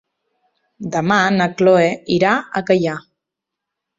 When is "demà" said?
0.95-1.17